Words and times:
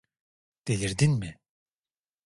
Delirdin 0.67 1.11
mi? 1.11 1.37